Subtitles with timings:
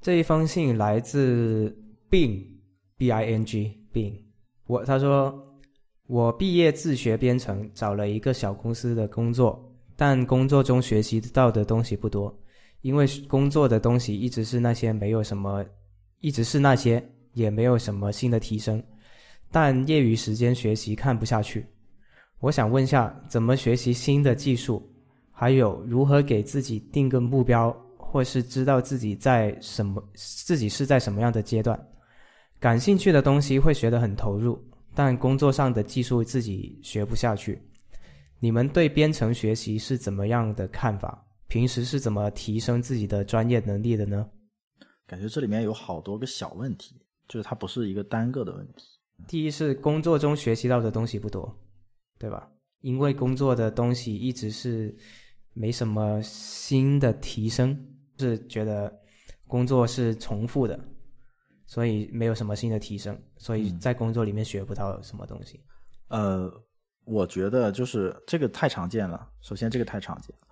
[0.00, 1.76] 这一封信来自
[2.10, 4.14] Bing，B I N G Bing。
[4.66, 5.46] 我他说
[6.06, 9.62] 我毕业自学编程，找了一个小公司的工作，
[9.96, 12.34] 但工作中学习到的东西不多，
[12.80, 15.62] 因为工作的东西一直是那些没有什么，
[16.20, 18.82] 一直是那些也没有什么新的提升，
[19.50, 21.66] 但业余时间学习看不下去。
[22.38, 24.82] 我想问下，怎么学习新的技术？
[25.30, 27.76] 还有如何给自己定个目标？
[28.10, 31.80] 或是知道自己在什么，自己是在什么样的阶段，
[32.58, 34.60] 感兴趣的东西会学得很投入，
[34.96, 37.62] 但工作上的技术自己学不下去。
[38.40, 41.24] 你们对编程学习是怎么样的看法？
[41.46, 44.28] 平时是怎么提升自己的专业能力的呢？
[45.06, 48.84] 感觉这里面有好多个小问题，就是它不是一个单个的问题。
[49.28, 51.56] 第一是工作中学习到的东西不多，
[52.18, 52.50] 对吧？
[52.80, 54.96] 因为工作的东西一直是
[55.52, 57.78] 没什么新的提升。
[58.20, 58.92] 是觉得
[59.46, 60.78] 工作是重复的，
[61.66, 65.60] 所以没有什么新的提升，所以在工作里面学不到什么东西。
[66.08, 66.52] 呃，
[67.04, 69.28] 我觉得就是这个太常见了。
[69.40, 70.46] 首先，这个太常见了。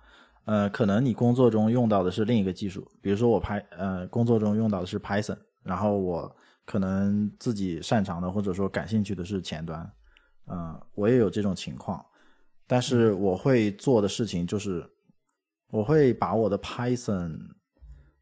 [0.45, 9.89] 呃，可能你工作中用到的是另一个技术，比如说我拍呃工作中用到的是 Python，然后我可能自己擅长的或者说感兴趣的是前端。
[10.47, 12.03] 嗯，我也有这种情况，
[12.65, 14.83] 但是我会做的事情就是
[15.69, 17.37] 我会把我的 Python。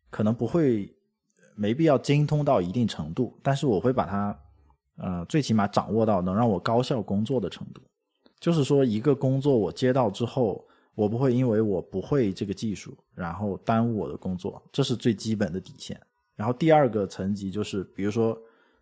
[0.09, 0.89] 可能不会，
[1.55, 4.39] 没必要精通到一定程度，但是我会把它，
[4.97, 7.81] 呃，最起码掌握到能让我高效工作的程度。
[8.39, 10.63] 就是说，一个工作我接到之后，
[10.93, 15.99] 我不会因为我不会这个技术，然后耽误我的工作，这是最基本的底线。
[16.35, 18.37] 然后第二个层级就是，比如说，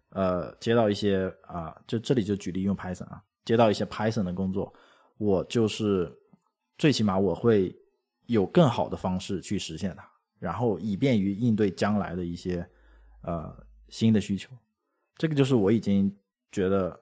[0.09, 4.73] 呃，接到一些啊，就这里就举例用 Python 啊，接到一些 Python 的工作，
[5.17, 6.13] 我就是
[6.77, 7.73] 最起码我会
[8.25, 10.05] 有更好的方式去实现它。
[10.45, 12.63] 然后以便于应对将来的一些
[13.23, 13.51] 呃
[13.89, 14.55] 新的需求，
[15.17, 16.15] 这个就是我已经
[16.51, 16.99] 觉得，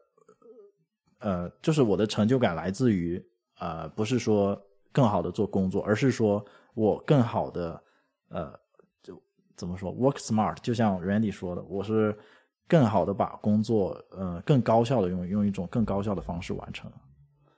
[1.20, 3.22] 呃，就是我的成就感来自于
[3.60, 4.58] 呃，不是说
[4.94, 6.42] 更好的做工作，而是说
[6.74, 7.84] 我更好的
[8.30, 8.58] 呃，
[9.02, 9.22] 就
[9.58, 12.18] 怎么说 work smart，就像 Randy 说的，我是
[12.66, 16.90] 更好的把工作呃更高效的用用一种更高效的方式完成，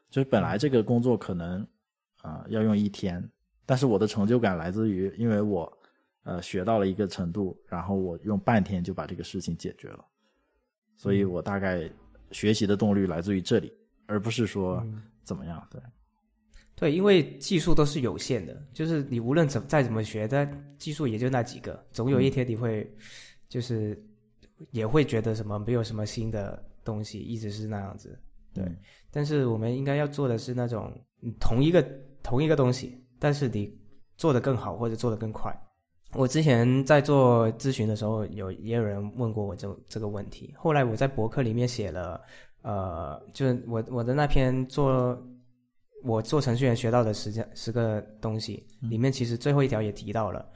[0.09, 1.61] 就是本来这个工作可能
[2.23, 3.23] 啊要用一天。
[3.65, 5.71] 但是我的成就感来自于，因为我，
[6.23, 10.05] 呃，学到了一个程度，然后我用半天就把这个事情解决了，
[10.95, 11.89] 所以我大概
[12.31, 13.73] 学习的动力来自于这里，
[14.05, 14.85] 而不是说
[15.23, 15.67] 怎么样。
[15.71, 15.81] 对，
[16.75, 22.87] 对，因为技术都是有限的，就是你无论怎再怎么学，但技术也就那几个，总有一天你会，
[23.49, 23.99] 就是
[24.71, 28.19] 也会觉得什么没有什么新的东西，一直是那样子。
[28.53, 28.63] 对，
[29.09, 30.91] 但是我们应该要做的是那种
[31.39, 31.83] 同一个
[32.21, 33.01] 同一个东西。
[33.25, 33.75] 但是你
[34.17, 35.51] 做得更好或者做得更快。
[36.13, 40.53] 我之前在做咨询的时候，有也有人问过我这这个问题。
[40.55, 42.21] 后来我在博客里面写了，
[42.61, 45.19] 呃，就是我我的那篇做
[46.03, 50.47] 我做程序员学到的十件十个东西里面，其实最后一条也提到了，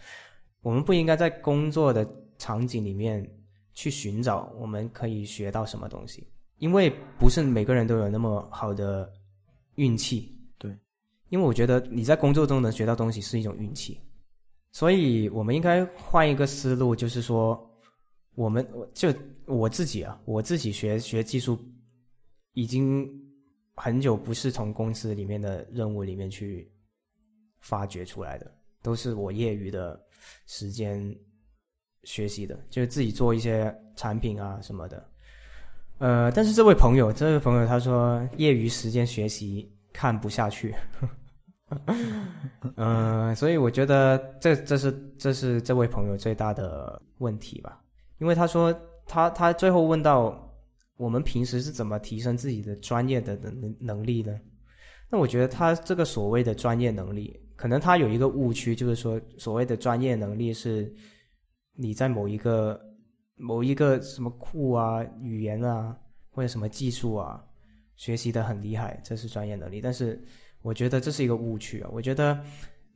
[0.61, 2.07] 我们不应该在工作的
[2.37, 3.27] 场景里面
[3.73, 6.27] 去寻找我们可以学到什么东西，
[6.59, 9.11] 因为不是每个人都有那么好的
[9.73, 10.35] 运气。
[11.29, 13.99] 因为我觉得你在工作中能学到东西是一种运气，
[14.71, 17.59] 所以我们应该换一个思路，就是说，
[18.35, 19.13] 我们就
[19.45, 21.57] 我自己啊，我自己学学技术，
[22.53, 23.09] 已经
[23.75, 26.71] 很久不是从公司里面的任务里面去
[27.59, 28.51] 发掘出来的，
[28.81, 29.99] 都是我业余的
[30.45, 31.15] 时间
[32.03, 35.09] 学习的，就是自己做一些产品啊什么的。
[35.99, 40.73] 呃，但是这位朋友，这位朋友他说，业余时间学习看不下去。
[42.75, 47.79] 嗯， 所以我觉得这这是这是这位朋友最大的问题吧，
[48.17, 48.73] 因为他说
[49.05, 50.51] 他他最后问到
[50.97, 54.35] 我们平时是怎么提升自己的专业的能能力呢？
[55.11, 60.91] 那我觉得他这个所谓的专业能力，可能他有一个误区，就是说所谓的专业能力是
[61.73, 62.79] 你在某一个
[63.35, 65.95] 某一个什么库啊、语言啊
[66.31, 67.43] 或者什么技术啊
[67.99, 70.19] 学习的很厉害，这是专业能力，但是。
[70.61, 71.89] 我觉得这是一个误区啊！
[71.89, 72.37] 我觉得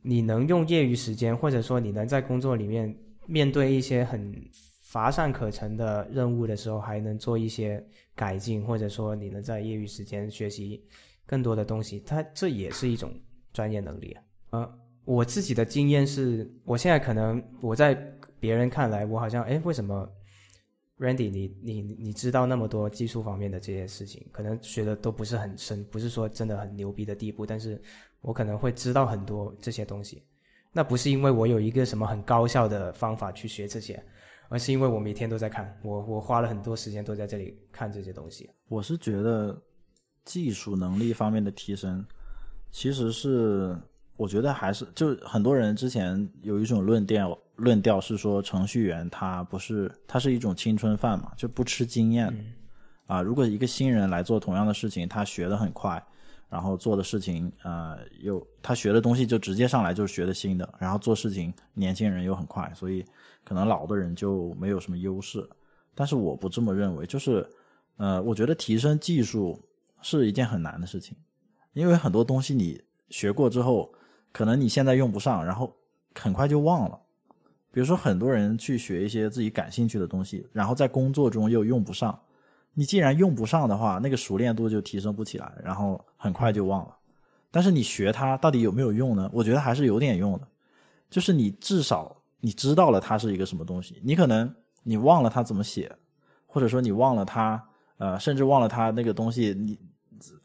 [0.02, 4.34] 你能用业余时间，或者说你能在工作里面面对一些很
[4.82, 7.82] 乏善可陈的任务的时候，还能做一些
[8.14, 10.84] 改进，或者说你能在业余时间学习
[11.24, 13.10] 更多的东西，它这也是一种
[13.50, 14.12] 专业能力
[14.50, 14.60] 啊！
[14.60, 17.94] 呃，我自己的经验是，我现在可能我在
[18.38, 20.06] 别人看来，我好像哎，为什么
[20.98, 27.80] ？Randy，你你你知道那么多技术方面的这些事情，可能学的都不是很深，不是说真的很牛逼的地步，但是
[28.20, 30.22] 我可能会知道很多这些东西。
[30.72, 34.02] 那不是因为我有一个什么很高效的方法去学这些，
[34.48, 38.50] 而是因为我每天都在看，我我花了很多时间都在这里看这些东西。
[38.68, 39.60] 我是觉得
[40.24, 42.04] 技术能力方面的提升，
[42.70, 43.76] 其实是
[44.16, 52.44] 我觉得还是就很多人之前有一种论调，论调是说程序员他不是他是一种青春饭嘛，就不吃经验的
[53.06, 53.22] 啊。
[53.22, 56.02] 如果一个新人来做同样的事情，他学的很快。
[56.50, 63.04] 然后做的事情，呃，又他学的东西就直接上来就是学的新的，然后做事情年轻人又很快，所以
[63.42, 65.44] 可能老的人就没有什么优势。
[65.96, 67.44] 但是我不这么认为，就是，
[67.96, 69.60] 呃，我觉得提升技术
[70.00, 71.16] 是一件很难的事情，
[71.72, 73.92] 因为很多东西你学过之后，
[74.34, 75.72] 可能你现在用不上，然后
[76.16, 76.98] 很快就忘了。
[77.70, 82.18] 比如说很多人去学一些自己感兴趣的东西，然后在工作中又用不上。
[82.72, 86.96] 你既然用不上的话，那个熟练度就提升不起来，然后很快就忘了。
[87.52, 89.30] 但是你学它到底有没有用呢？
[89.32, 90.48] 我觉得还是有点用的，
[91.08, 94.00] 就是你至少你知道了它是一个什么东西。
[94.02, 94.52] 你可能
[94.82, 95.96] 你忘了它怎么写，
[96.46, 97.64] 或者说你忘了它，
[97.98, 99.78] 呃，甚至忘了它那个东西，你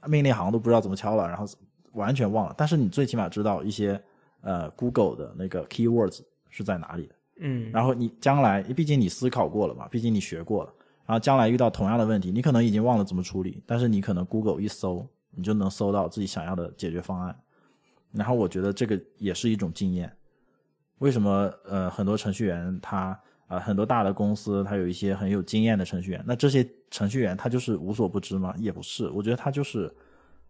[0.07, 1.45] 命令行都不知道怎么敲了，然后
[1.93, 2.55] 完全忘了。
[2.57, 4.01] 但是你最起码知道一些
[4.41, 10.73] 呃 Google 的那个 keywords 是在哪里的，嗯，然后你将来毕竟你思考过了嘛，毕竟你学过了。
[11.05, 17.35] 然后将来遇到同样的问题，你可能已经忘了怎么处理，但是你可能 Google 一搜，你就能搜到自己想要的解决方案。
[18.11, 20.11] 然后我觉得这个也是一种经验。
[20.99, 28.53] 为什么呃很多程序员他呃很多大的公司他有一些很有经验的程序员，那这些程序员他就是无所不知吗？
[28.57, 29.91] 也不是，我觉得他就是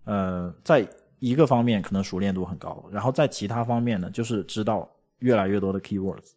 [0.03, 0.85] 呃在
[1.19, 4.89] 一个方面可能熟练度很高，然后在其他方面呢就是知道
[5.19, 6.31] 越来越多的 keywords。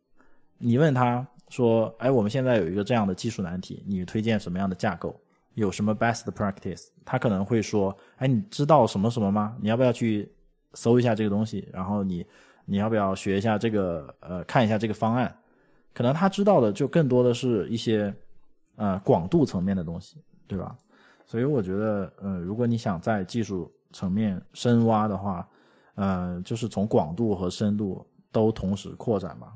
[0.59, 1.27] 你问他。
[1.49, 5.15] 说，哎，我们现在有一个这样的技术难题，你推荐什么样的架构？
[5.53, 6.87] 有什么 best practice？
[7.05, 9.55] 他可能会说，哎，你知道什么什么吗？
[9.61, 10.33] 你要不要去
[10.73, 11.69] 搜一下这个东西？
[11.71, 12.25] 然后你，
[12.65, 14.15] 你要不要学一下这个？
[14.21, 15.31] 呃，看一下这个方案？
[15.93, 18.15] 可能他知道的就更多的是一些，
[18.77, 20.75] 呃，广度层面的东西，对吧？
[21.27, 25.49] 所以我觉得，呃，如果你想在技术层面深挖的话，
[25.95, 29.53] 呃，就是从广度和深度都同时扩展吧。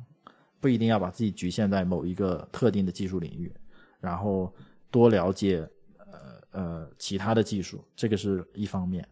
[0.59, 3.55] 不一定要把自己局限在某一个特定的技术领域，
[4.01, 4.53] 然后
[4.91, 5.69] 多了解
[5.99, 9.07] 呃呃其他的技术，这个是一方面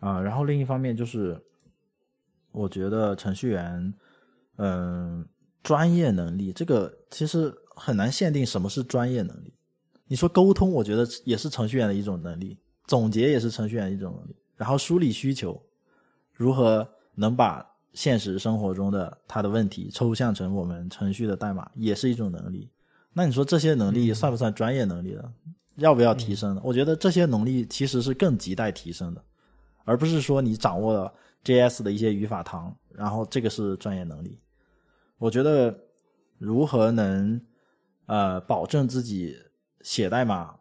[0.00, 0.20] 啊。
[0.20, 1.40] 然后另一方面就是，
[2.50, 3.94] 我觉得程序员
[4.56, 5.24] 嗯
[5.62, 9.54] 专业能力这个其实很难限定什么是专业能力。
[10.06, 12.56] 你说沟通，我觉得也是程序员的一种能力；
[12.86, 14.34] 总结也是程序员的一种能力。
[14.58, 15.58] 然后梳理需求，
[16.34, 22.70] 如何能把现实生活中的他的问题抽象成我们程序的代码，也是一种能力。
[23.14, 25.32] 那你说这些能力算不算专业能力呢？
[25.76, 26.60] 要不要提升呢？
[26.64, 29.24] 我觉得这些能力其实是更亟待提升的，
[29.84, 31.12] 而不是说你掌握了
[31.44, 34.38] JS 的一些语法堂，然后这个是专业能力。
[35.18, 35.76] 我觉得
[36.36, 37.40] 如何能
[38.06, 39.36] 呃保证自己
[39.82, 40.54] 写代码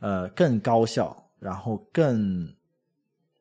[0.00, 2.54] 呃更高效，然后更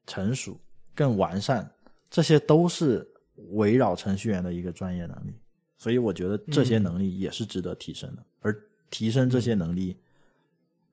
[0.08, 0.60] 成熟、
[0.94, 1.70] 更完善。
[2.10, 3.08] 这些都是
[3.52, 5.34] 围绕程序员的一个专业能力，
[5.78, 8.24] 所以我觉得这些能力也是值得提升的。
[8.42, 8.56] 而
[8.92, 9.98] 提升这些能力，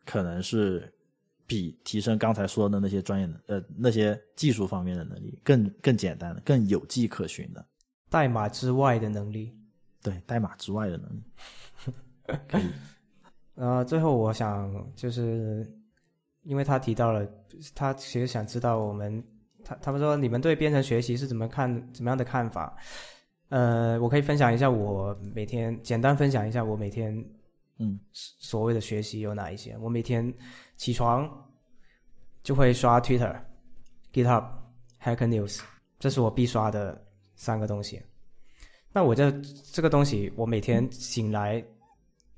[0.06, 0.90] 可能是
[1.46, 7.62] 比提升刚才说的那些专业能呃那些技术方面的能力更更简单的、更有迹可循的。
[8.08, 9.54] 代码之外的能力，
[10.02, 11.22] 对，代码之外的能力
[12.48, 12.64] 可以。
[13.56, 15.70] 呃，最后我想就是，
[16.44, 17.26] 因为他提到了，
[17.74, 19.22] 他其实想知道我们。
[19.62, 22.74] 他他们说你们对编程学习是怎么看怎么样的看法？
[23.50, 27.14] 呃，我可以分享一下我每天简单分享一下我每天
[27.76, 29.76] 嗯所谓的学习有哪一些。
[29.76, 30.32] 我每天
[30.78, 31.30] 起床
[32.42, 33.38] 就会刷 Twitter、
[34.14, 34.44] GitHub、
[34.98, 35.60] Hacker News，
[35.98, 36.98] 这是我必刷的
[37.34, 38.00] 三个东西。
[38.92, 39.30] 那我这
[39.72, 41.62] 这个东西，我每天醒来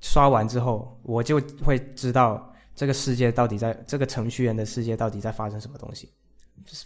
[0.00, 6.08] 刷完之后，我就会知道这个世界到底在这个程序员的世界到底在发生什么东西。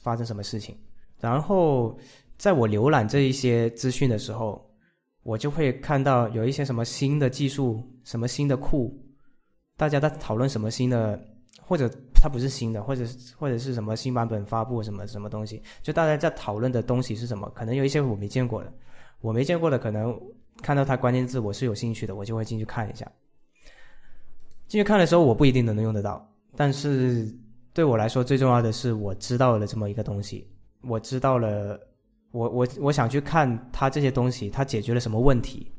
[0.01, 0.75] 发生什么事情？
[1.21, 1.99] 然后
[2.39, 4.65] 在我浏览这一些资讯的时候，
[5.23, 8.99] 我就会看到有一些什么新的技术、什么新的库，
[9.77, 11.23] 大家在讨论什么新的，
[11.61, 13.05] 或者它不是新的，或者
[13.37, 17.51] 或者是什么新版本发布什么什么东西，就大家在讨论的东西是什么？
[17.55, 18.73] 可能有一些我没见过的，
[19.21, 20.19] 我没见过的，可能
[20.63, 23.11] 看到它关键字我是有兴趣的，我就会进去看一下。
[24.67, 27.29] 进去看的时候，我不一定能用得到，但是。
[27.77, 31.79] 对我来说，最重要的是我知道了这么一个东西，我知道了，
[32.31, 35.71] 我我我想去看它这些东西，它解决了什么问题。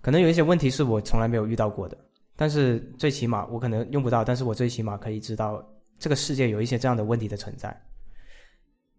[0.00, 1.96] 可能有一些问题是我从来没有遇到过的，
[2.34, 5.64] 但是最起码我可能用不到，但是我最起码可以知道
[6.00, 7.72] 这个世界有一些这样的问题的存在。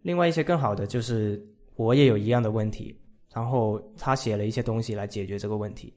[0.00, 1.38] 另外一些更好的就是
[1.76, 2.98] 我也有一样的问题，
[3.34, 5.92] 然后他写了一些东西来解决这个问题，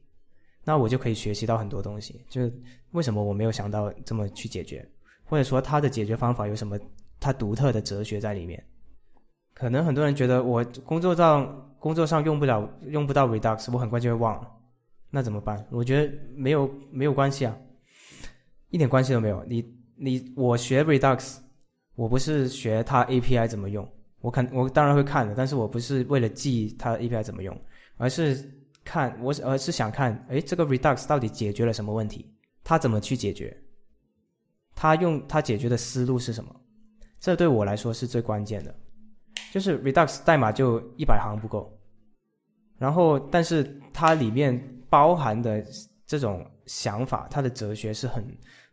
[0.63, 2.21] 那我就可以学习到很多东西。
[2.29, 2.53] 就是
[2.91, 4.87] 为什么我没有想到这么去解决，
[5.23, 6.79] 或者说他的解决方法有什么
[7.19, 8.63] 他独特的哲学在里面？
[9.53, 14.49] 可能很多人觉得我工作上工作上用不了用不到 Redux，我很快就会忘了，
[15.09, 15.63] 那怎么办？
[15.69, 17.55] 我觉得没有没有关系啊，
[18.69, 19.43] 一点关系都没有。
[19.45, 19.63] 你
[19.97, 21.37] 你我学 Redux，
[21.95, 23.87] 我不是学它 API 怎么用。
[24.21, 27.55] 我看我当然会看的，但是我不是为了记它 API 怎么用，
[27.97, 28.49] 而是
[28.83, 32.33] 看我而是想看，哎，这个 Redux 到底解决了什么问题？
[32.63, 33.55] 它怎么去解决？
[34.75, 36.55] 他用他解决的思路是什么？
[37.19, 38.75] 这对我来说是最关键的。
[39.51, 41.77] 就是 Redux 代码就一百行不够，
[42.77, 44.57] 然后但是它里面
[44.89, 45.63] 包含的
[46.07, 48.25] 这种想法，它的哲学是很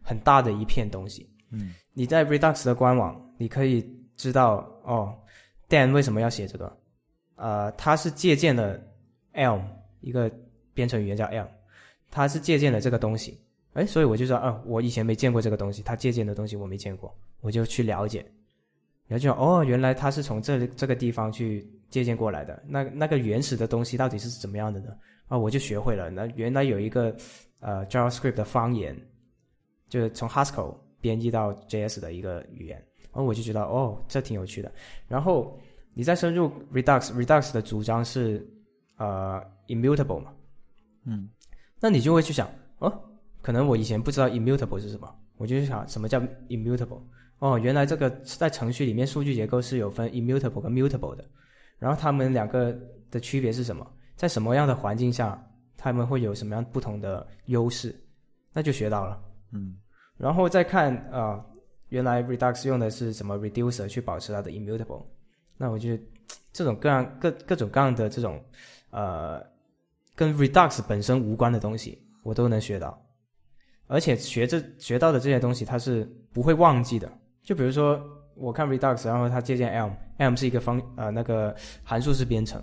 [0.02, 1.28] 很大的一片东西。
[1.50, 3.84] 嗯，你在 Redux 的官网，你可以
[4.16, 5.14] 知道哦。
[5.68, 6.78] Dan 为什么要写这个？
[7.36, 8.80] 呃，他是借鉴了
[9.34, 9.62] Elm
[10.00, 10.30] 一个
[10.74, 11.46] 编程语言叫 L，
[12.10, 13.38] 它是借鉴了这个东西。
[13.74, 18.24] 哎，所以我就说，啊，我以前没见过这个东西，他借鉴的东西我没见过，我就去了解，
[19.06, 22.60] 然后就哦，原来他是从这这个地方去借鉴过来的。
[22.66, 24.96] 那那个原始的东西到底是怎么样的呢？
[25.28, 26.10] 啊，我就学会了。
[26.10, 27.14] 那原来有一个
[27.60, 28.96] 呃 JavaScript 的方言，
[29.88, 32.76] 就是从 Haskell 编译到 JS 的一个语言。
[33.12, 34.72] 然后我就觉得哦，这挺有趣的。
[35.06, 35.56] 然后
[35.94, 38.44] 你再深入 Redux，Redux 的主张是
[38.96, 40.32] 呃 immutable 嘛，
[41.04, 41.28] 嗯，
[41.80, 42.92] 那你就会去想哦，
[43.40, 47.00] 可能我以前不知道 immutable 是什么，我就去想什么叫 immutable？
[47.38, 51.24] 哦，原来这个在程序里面数据结构是有分 immutable 跟 mutable 的，
[51.78, 52.76] 然后它们两个
[53.10, 53.88] 的区别是什么？
[54.16, 55.40] 在什么样的环境下，
[55.76, 57.94] 它们会有什么样不同的优势？
[58.52, 59.22] 那就学到了，
[59.52, 59.76] 嗯，
[60.16, 61.44] 然后再看啊。
[61.90, 65.06] 原来 Redux 用的是什么 reducer 去保持它的 immutable，
[65.56, 66.02] 那我觉得
[66.52, 68.44] 这种各样各各种各样的这种
[68.90, 69.42] 呃
[70.18, 73.00] 跟 Redux 本身无关的东西，我都能学到，
[73.86, 77.08] 而且学这学到的这些东西，它是不会忘记的。
[77.40, 78.02] 就比如说
[78.34, 82.60] 我看 Redux，然后它借鉴 Elm，Elm 是一个方呃那个函数式编程，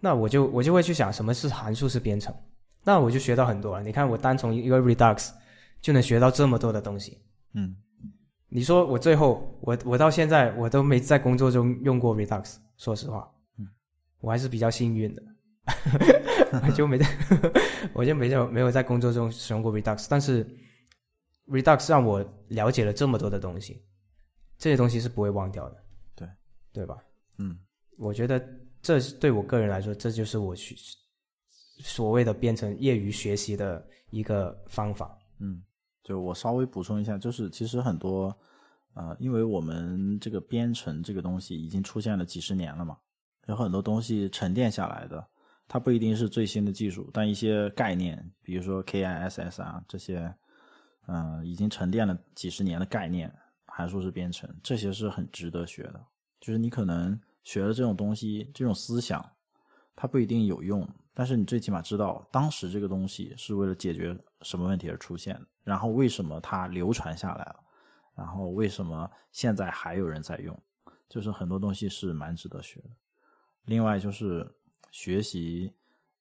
[0.00, 2.34] 那我就我就会去想什么是函数式编程，
[2.82, 3.82] 那我就学到很多了。
[3.82, 5.28] 你看我单从一个 Redux
[5.82, 7.20] 就能学到这么多的东西，
[7.52, 7.76] 嗯。
[8.48, 13.66] 你说我最后，我我到现在我都没在工作中用过 Redux，说实话，嗯，
[14.20, 15.22] 我还是比较幸运的，
[16.66, 17.06] 我就没在，
[17.92, 20.46] 我就没有没有在工作中使用过 Redux，但是
[21.46, 23.82] Redux 让我了解了这么多的东西，
[24.58, 25.76] 这些东西是不会忘掉的，
[26.14, 26.28] 对
[26.72, 26.96] 对吧？
[27.38, 27.58] 嗯，
[27.98, 28.44] 我觉得
[28.80, 30.76] 这对我个人来说，这就是我去
[31.80, 35.62] 所谓的变成业余学习的一个方法，嗯。
[36.04, 38.32] 就我稍微补充一下，就是其实很多，
[38.94, 42.96] 呃，因为我们这个编程这个东西已经出现了几十年了嘛，
[43.48, 45.26] 有很多东西沉淀下来的，
[45.68, 50.32] 它不一定是最新的技术，但一些概念，比如说 KISS 啊这些，
[51.06, 53.32] 嗯，已经沉淀了几十年的概念，
[53.66, 56.04] 函数式编程这些是很值得学的。
[56.40, 59.28] 就是你可能学了这种东西，这种思想，
[59.94, 65.46] 它不一定有用，但是你最起码知道当时这个东西是为了解决什么问题而出现的。
[65.64, 67.56] 然后为什么它流传下来了？
[68.14, 70.56] 然后为什么现在还有人在用？
[71.08, 72.90] 就是很多东西是蛮值得学的。
[73.64, 74.48] 另外就是
[74.96, 75.70] 学习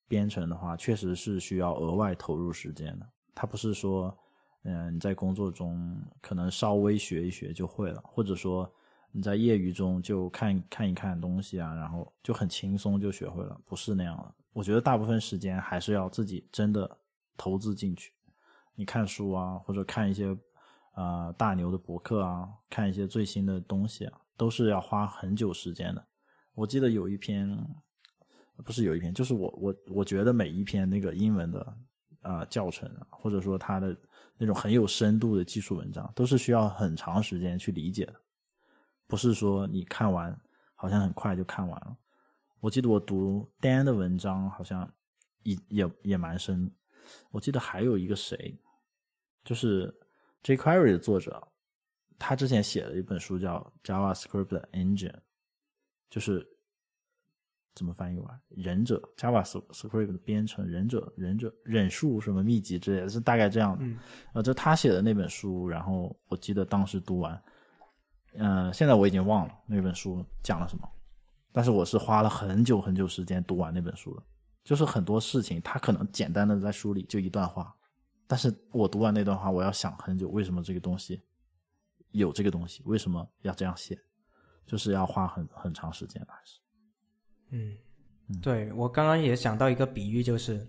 [0.05, 3.09] 编程的话，确实是需要额外投入时间的。
[3.33, 4.13] 它不是说，
[4.63, 8.69] 嗯，你在工作中可能稍微学一学就会了，或者说
[9.13, 14.35] 你在业余中就看看一看东西啊，然后就很轻松就学会了，不是那样的。
[14.51, 16.97] 我觉得大部分时间还是要自己真的
[17.37, 18.11] 投资进去。
[18.75, 20.37] 你看书啊，或者看一些，
[20.95, 26.05] 呃，大牛的博客啊，看一些最新的东西啊，都是要花很久时间的。
[26.53, 27.57] 我记得有一篇，
[28.63, 31.77] 不是有一篇，就是我我我觉得每一篇那个英文的
[32.21, 33.97] 啊教程，或者说它的
[34.37, 38.15] 那种很有深度的技术文章，都是需要很长时间去理解的，
[39.07, 40.37] 不是说你看完
[40.73, 41.97] 好像很快就看完了。
[42.59, 44.91] 我记得我读 Dan 的文章，好像
[45.43, 46.71] 也也也蛮深。
[47.31, 48.57] 我记得还有一个谁。
[49.43, 49.93] 就是
[50.41, 51.47] jQuery 的作者，
[52.17, 55.11] 他之前写了一本书叫《JavaScript Engine》，
[56.09, 56.43] 就是
[57.75, 63.85] 怎么翻译完忍者 JavaScript 的编程忍者忍者忍术什么秘籍之类的，是大概这样的。
[64.33, 67.43] 呃，就他写的那本书，然后我记得当时读完，
[68.35, 70.89] 嗯，现在我已经忘了那本书讲了什么，
[71.51, 74.23] 但是我是花了很久很久时间读完那本书的。
[74.63, 77.75] 就是很多事情，他可能简单的在书里就一段话。
[78.25, 81.21] 但是我读完那段话，我要想很久，为什么这个东西
[82.11, 82.81] 有这个东西？
[82.85, 83.95] 为什么要这样写？
[84.65, 86.59] 就是要花很很长时间，还是？
[87.49, 87.77] 嗯，
[88.41, 90.67] 对我刚刚也想到一个比喻，就是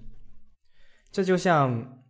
[1.10, 2.02] 这就像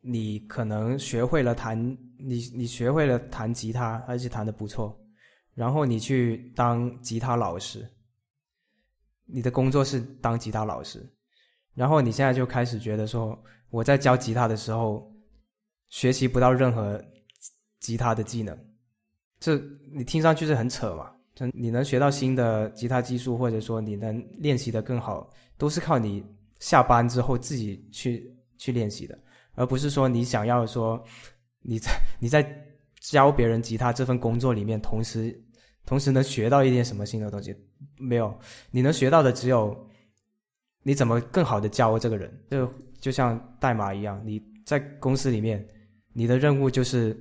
[0.00, 1.78] 你可能学会了弹，
[2.18, 5.00] 你你学会了弹吉他，而且弹的不错，
[5.54, 7.88] 然后你去当吉他老师，
[9.24, 11.08] 你的工作是当吉他老师，
[11.74, 13.40] 然后你现在就开始觉得说，
[13.70, 15.10] 我在教吉他的时候
[15.88, 17.02] 学习不到任何
[17.78, 18.58] 吉他的技能，
[19.38, 19.56] 这
[19.92, 21.14] 你听上去是很扯嘛？
[21.54, 26.22] 你能学到新的吉他技术，或者说你能练习的更好，都是靠你
[26.60, 29.18] 下班之后自己去去练习的，
[29.54, 31.02] 而不是说你想要说
[31.62, 32.46] 你在你在
[33.00, 35.42] 教别人吉他这份工作里面，同时
[35.86, 37.56] 同时能学到一点什么新的东西。
[37.98, 38.38] 没有，
[38.70, 39.88] 你能学到的只有
[40.82, 42.30] 你怎么更好的教这个人。
[42.50, 45.66] 就就像代码一样，你在公司里面，
[46.12, 47.18] 你的任务就是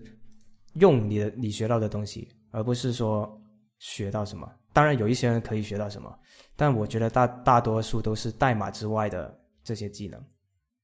[0.73, 3.40] 用你的你学到的东西，而不是说。
[3.81, 4.47] 学到什么？
[4.71, 6.19] 当然有一些人可以学到什么，
[6.55, 10.23] 但我觉得大大多数都是代码之外的这些技能。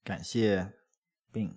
[0.03, 0.67] 感谢，
[1.31, 1.55] 并。